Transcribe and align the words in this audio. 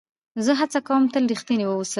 زه 0.45 0.51
هڅه 0.61 0.79
کوم 0.87 1.03
تل 1.13 1.23
رښتینی 1.33 1.65
واوسم. 1.67 1.89